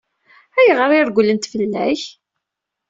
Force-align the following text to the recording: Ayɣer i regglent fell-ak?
Ayɣer 0.59 0.91
i 0.93 1.01
regglent 1.07 1.49
fell-ak? 1.51 2.01